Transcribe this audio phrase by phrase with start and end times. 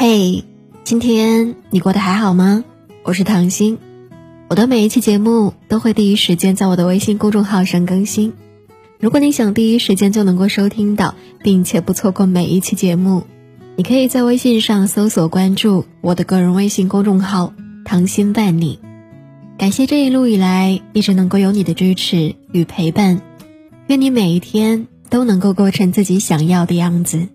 [0.00, 0.44] 嘿，
[0.84, 2.62] 今天你过得还好吗？
[3.02, 3.78] 我是唐心，
[4.48, 8.32] 我的每一期节目都会第一时间在我的微信公众号上更新。
[9.00, 13.24] 如果你想第一时间就能够收听到，并且不错过每一期节目，
[13.74, 17.52] 你可以在微信上搜索关注我的个人微信公众号
[17.84, 18.78] “唐心伴你”。
[19.58, 23.20] 感谢这一路以来一直能够有你的支持与陪伴，
[23.88, 27.26] 愿你每一天都能够过成自己想要的样子。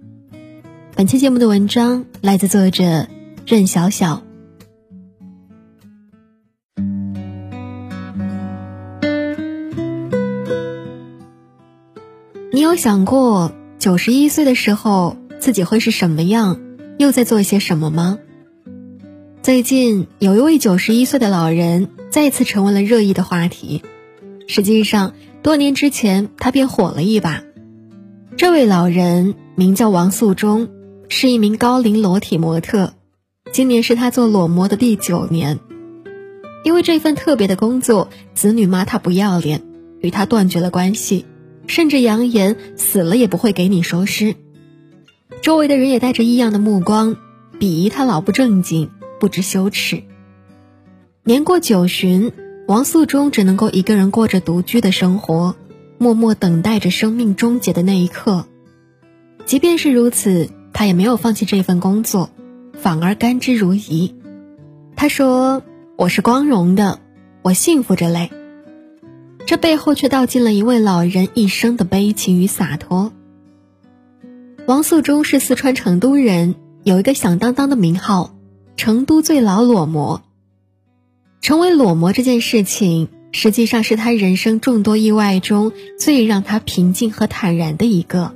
[0.95, 3.07] 本期节目的文章来自作者
[3.47, 4.21] 任小小。
[12.51, 16.61] 你有想过九十一岁的时候自己会是什么样，
[16.99, 18.19] 又在做一些什么吗？
[19.41, 23.81] 最近有一位九十一岁的老人再次成为了热议的话题。
[24.47, 27.41] 实际上，多年之前他便火了一把。
[28.37, 30.69] 这位老人名叫王素忠。
[31.15, 32.95] 是一名高龄裸体模特，
[33.51, 35.59] 今年是他做裸模的第九年。
[36.63, 39.61] 因为这份特别的工作，子女骂他不要脸，
[40.01, 41.25] 与他断绝了关系，
[41.67, 44.35] 甚至扬言死了也不会给你收尸。
[45.43, 47.15] 周围的人也带着异样的目光，
[47.59, 48.89] 鄙夷他老不正经，
[49.19, 50.01] 不知羞耻。
[51.23, 52.33] 年过九旬，
[52.67, 55.55] 王素忠只能够一个人过着独居的生活，
[55.99, 58.47] 默默等待着生命终结的那一刻。
[59.45, 60.49] 即便是如此。
[60.73, 62.29] 他也没有放弃这份工作，
[62.73, 64.13] 反而甘之如饴。
[64.95, 65.63] 他说
[65.95, 66.99] ：“我是光荣的，
[67.43, 68.31] 我幸福着嘞。”
[69.45, 73.11] 这背后却道尽了一位老人一生的悲情与洒脱。
[74.67, 78.35] 王素忠是四川成都人，有一个响当当的名号——
[78.75, 80.21] 成都最老裸模。
[81.41, 88.33] 成为裸模这件事情，实际上是他人生众多意外中最让他平静和坦然的一个。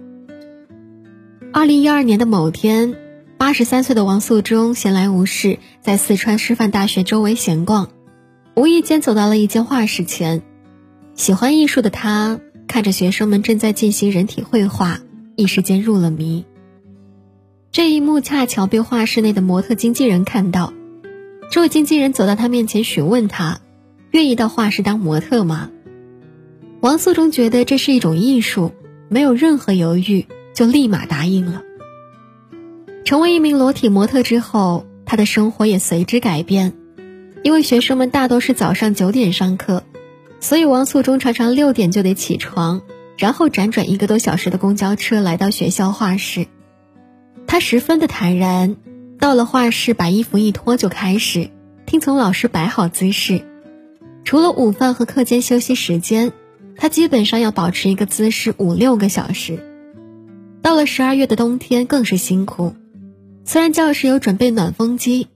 [1.53, 2.95] 二零一二年的某天，
[3.37, 7.89] 八十三岁的王素忠闲来无事，在四川师范大学周围闲逛，
[8.55, 10.43] 无意间走到了一间画室前。
[11.15, 14.99] 喜欢艺术的他看着学生们正在进行人体绘画，
[15.35, 16.45] 一时间入了迷。
[17.71, 20.73] 这一幕恰巧被画室内的模特经纪人看到，
[21.49, 23.61] 这位经纪人走到他面前询问他
[24.11, 25.71] ：“愿意到画室当模特吗？”
[26.81, 28.73] 王素忠觉得这是一种艺术，
[29.09, 30.27] 没有任何犹豫。
[30.57, 31.61] 就立马答应了。
[33.05, 36.73] 成为一名裸体模特之后，他的生活也随之改变。
[37.43, 39.83] 因为学生们大多是早上九点上课，
[40.39, 42.81] 所以王素忠常常六点就得起床，
[43.19, 46.47] 然后辗转一个多小时的公交车来到学校画室。
[47.45, 48.77] 他十分的坦然，
[49.19, 51.51] 到了画室把衣服一脱就开始
[51.85, 53.45] 听从老师摆好姿势。
[54.25, 56.33] 除了午饭和课间休息时间，
[56.75, 59.59] 他基本上要保持一个姿势五六个小时。
[60.67, 62.75] 到了十二月的冬天更是辛苦，
[63.45, 65.29] 虽然教室有准备暖风机，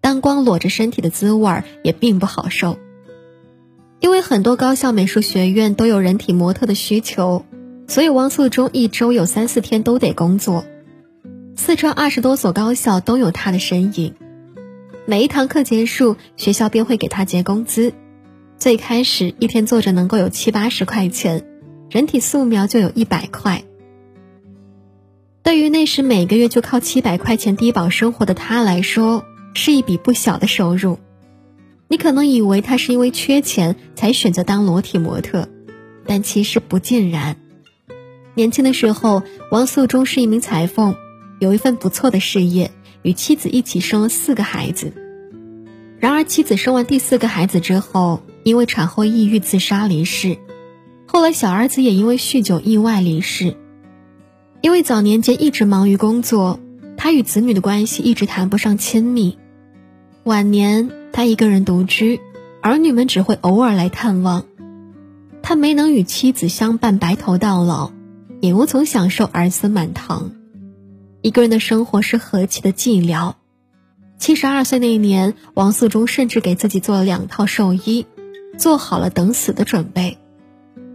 [0.00, 2.78] 但光裸着身体的滋味儿也并不好受。
[3.98, 7.44] 因为很多高校美术学院都有人体模特的需求，
[7.88, 10.64] 所以汪素忠一周有三四天都得工作。
[11.56, 14.14] 四川二十多所高校都有他的身影。
[15.04, 17.92] 每一堂课结束，学校便会给他结工资。
[18.56, 21.44] 最开始一天坐着能够有七八十块钱，
[21.90, 23.64] 人体素描就有一百块。
[25.46, 29.24] 对于那时每个月就靠七百块钱低保生活的他来说，
[29.54, 30.98] 是一笔不小的收入。
[31.86, 35.48] 你可能以为他是因为缺钱才选择当裸体模特，
[36.04, 37.36] 但其实不尽然。
[38.34, 40.96] 年轻的时候，王素忠是一名裁缝，
[41.38, 44.92] 有一份不错的事业，与妻子一起生了四个孩子。
[46.00, 50.38] 然而，妻子生完第四个孩子之后，因为产后抑郁自杀离世。
[51.06, 53.56] 后来，小儿子也因为酗酒意外离世。
[54.66, 56.58] 因为早年间一直忙于工作，
[56.96, 59.38] 他与子女的关系一直谈不上亲密。
[60.24, 62.20] 晚年他一个人独居，
[62.62, 64.44] 儿女们只会偶尔来探望。
[65.40, 67.92] 他没能与妻子相伴白头到老，
[68.40, 70.32] 也无从享受儿孙满堂。
[71.22, 73.34] 一个人的生活是何其的寂寥。
[74.18, 78.04] 七十二岁那年，王素忠甚至给自己做了两套寿衣，
[78.58, 80.18] 做好了等死的准备。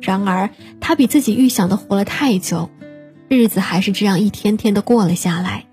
[0.01, 0.49] 然而，
[0.81, 2.69] 他比自己预想的活了太久。
[3.37, 5.65] 日子还是这样一天天的过了下来。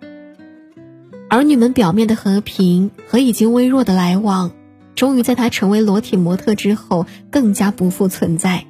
[1.28, 4.52] 儿女们表面的和平和已经微弱的来往，
[4.94, 8.64] 终于在他成为裸体模特之后更加不复存在。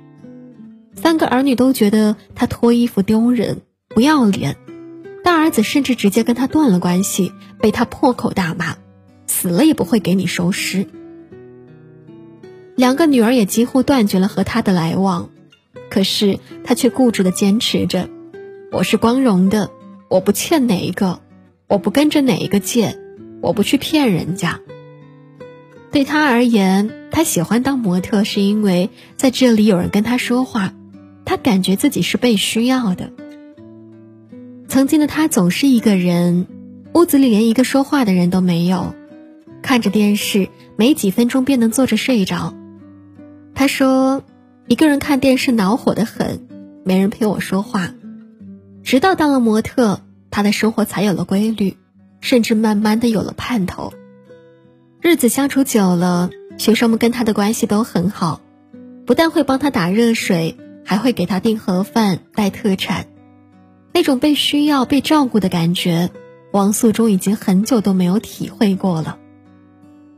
[0.95, 4.57] 三个儿女都觉得他脱衣服丢人、不要脸，
[5.23, 8.79] 大儿子甚至直接跟他断了关系，被他破口大骂，
[9.27, 10.87] 死了也不会给你收尸。
[12.75, 15.29] 两个女儿也几乎断绝了和他的来往，
[15.91, 18.09] 可是他却固执的坚持着。
[18.71, 19.71] 我是光荣的，
[20.09, 21.21] 我不欠哪一个，
[21.69, 22.99] 我不跟着哪一个借，
[23.41, 24.61] 我不去骗人家。
[25.91, 30.75] 对他而言，他喜欢当模特，是因为在这里有人跟他说话，
[31.25, 33.11] 他感觉自己是被需要的。
[34.69, 36.47] 曾经的他总是一个人，
[36.93, 38.95] 屋子里连一个说话的人都没有，
[39.63, 42.55] 看着电视，没几分钟便能坐着睡着。
[43.55, 44.23] 他说
[44.69, 46.47] ：“一个人看电视恼火的很，
[46.85, 47.95] 没人陪我说话。”
[48.89, 50.01] 直到当了模特，
[50.31, 51.77] 他的生活才有了规律，
[52.23, 53.93] 甚至慢慢的有了盼头。
[55.03, 58.41] 日子相处久了，学生们跟他的关系都很好，
[59.05, 60.57] 不但会帮他打热水，
[60.87, 63.09] 还会给他订盒饭、带特产。
[63.93, 66.09] 那种被需要、被照顾的感觉，
[66.51, 69.19] 王素忠已经很久都没有体会过了。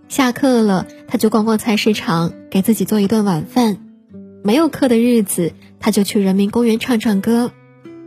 [0.07, 3.79] 下课了，他就逛逛菜市场，给自己做一顿晚饭；
[4.45, 7.51] 没有课的日子，他就去人民公园唱唱歌，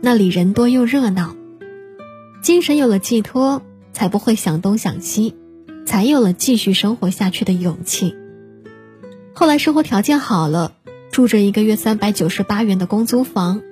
[0.04, 1.34] 那里人多又热闹。
[2.42, 3.62] 精神有了寄托，
[3.94, 5.34] 才不会想东想西。
[5.86, 8.14] 才有了继续生活下去的勇气。
[9.34, 10.72] 后来生活条件好了，
[11.10, 13.62] 住着一个月三百九十八元的公租房，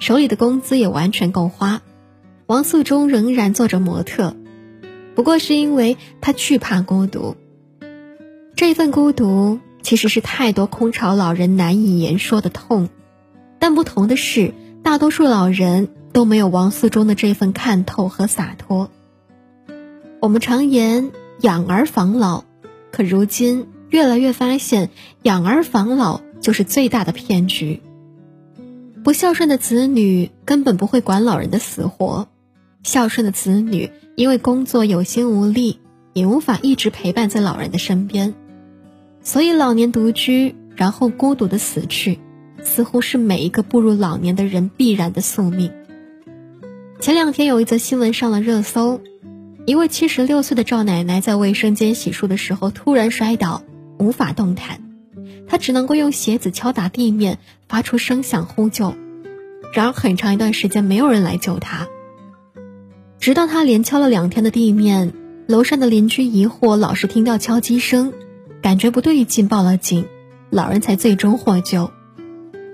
[0.00, 1.82] 手里的工资也完全够花。
[2.46, 4.36] 王素忠仍然做着模特，
[5.14, 7.36] 不过是因为他惧怕孤独。
[8.56, 12.88] 这份孤独其实是太多空巢老人难以言说的痛，
[13.60, 14.52] 但不同的是，
[14.86, 18.88] 大多数老人都没有王思中的这份看透和洒脱。
[20.20, 21.10] 我们常言。
[21.40, 22.44] 养儿防老，
[22.92, 24.90] 可如今越来越发现，
[25.22, 27.82] 养儿防老就是最大的骗局。
[29.02, 32.28] 不孝顺的子女根本不会管老人的死活，
[32.84, 35.80] 孝顺的子女因为工作有心无力，
[36.12, 38.34] 也无法一直陪伴在老人的身边，
[39.20, 42.20] 所以老年独居，然后孤独的死去，
[42.66, 45.72] 似乎是每一个步入老年的人必然的宿命。
[46.98, 49.00] 前两天有一则新闻上了热搜。
[49.66, 53.62] 一位七十六岁的赵奶奶在卫生间洗漱的时候突然摔倒，
[53.98, 54.80] 无法动弹，
[55.48, 58.94] 她只能够用鞋子敲打地面，发出声响呼救。
[59.72, 61.88] 然而很长一段时间没有人来救她，
[63.18, 65.12] 直到她连敲了两天的地面，
[65.46, 68.12] 楼上的邻居疑惑老是听到敲击声，
[68.62, 70.06] 感觉不对劲，报了警，
[70.50, 71.90] 老人才最终获救。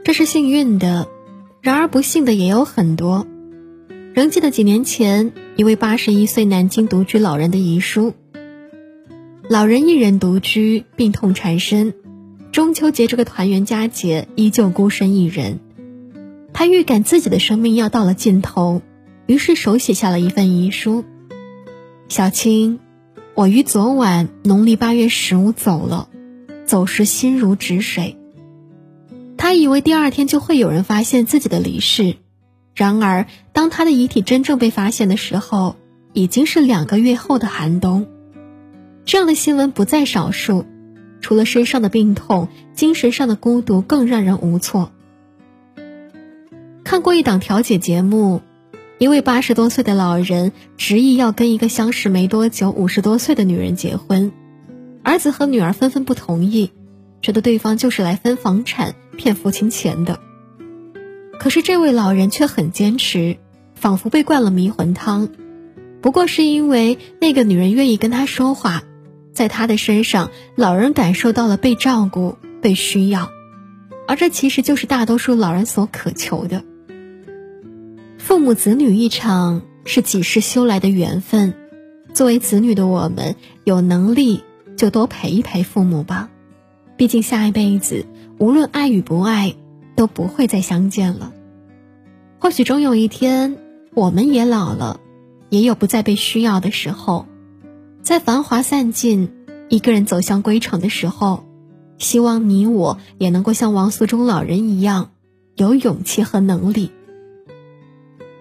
[0.04, 1.06] 这是幸运的，
[1.60, 3.24] 然而不幸的也有很多。
[4.14, 8.12] 仍记得几年前一位八十一岁南京独居老人的遗书。
[9.48, 11.94] 老人一人独居，病痛缠身，
[12.50, 15.60] 中秋节这个团圆佳节依旧孤身一人。
[16.52, 18.82] 他预感自己的生命要到了尽头，
[19.26, 21.04] 于是手写下了一份遗书
[22.10, 22.80] ：“小青，
[23.34, 26.08] 我于昨晚农历八月十五走了，
[26.66, 28.16] 走时心如止水。”
[29.52, 32.16] 他以为第二天就会有人发现自己的离世。
[32.74, 35.76] 然而，当他的遗体真正被发现的时候，
[36.14, 38.06] 已经是两个月后的寒冬。
[39.04, 40.64] 这样的新闻不在少数，
[41.20, 44.90] 除了身上的病痛，精神上的孤独更让人无措。
[46.82, 48.40] 看过一档调解节目，
[48.96, 54.32] 一位八十多岁的老人执意要跟一个相识没多久、五十多岁的女人结婚，
[55.02, 56.70] 儿子和女儿纷纷不同意，
[57.20, 60.20] 觉得对方就是来分房产、骗父亲钱的。
[61.38, 63.36] 可是这位老人却很坚持，
[63.74, 65.28] 仿佛被灌了迷魂汤。
[66.00, 68.82] 不过是因为那个女人愿意跟他说话，
[69.32, 73.30] 在他的身上，老人感受到了被照顾、被需要，
[74.06, 76.64] 而这其实就是大多数老人所渴求的。
[78.18, 81.54] 父母子女一场，是几世修来的缘分。
[82.14, 84.44] 作为子女的我们，有能力
[84.76, 86.30] 就多陪一陪父母吧，
[86.96, 88.06] 毕竟下一辈子，
[88.42, 89.54] 无论爱与不爱。
[89.94, 91.32] 都不会再相见了。
[92.38, 93.58] 或许终有一天，
[93.94, 95.00] 我们也老了，
[95.50, 97.26] 也有不再被需要的时候。
[98.00, 99.30] 在繁华散尽，
[99.68, 101.44] 一个人走向归程的时候，
[101.98, 105.10] 希望你我也能够像王素忠老人一样，
[105.56, 106.90] 有勇气和能力。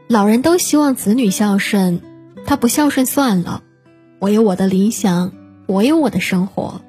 [0.08, 2.00] 老人都希望子女孝顺，
[2.46, 3.62] 他不孝顺算了。
[4.20, 5.34] 我有我的理想，
[5.68, 6.82] 我有我的生活。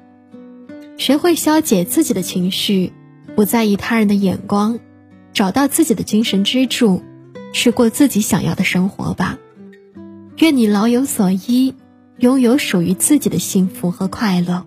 [0.97, 2.93] 学会消解自己的情绪。
[3.35, 4.79] 不在意他人的眼光，
[5.33, 7.01] 找到自己的精神支柱，
[7.51, 9.37] 去过自己想要的生活吧。
[10.37, 11.75] 愿你老有所依，
[12.17, 14.65] 拥有属于自己的幸福和快乐。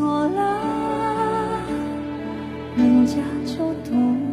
[0.00, 1.62] 错了
[2.74, 4.29] 人家就懂。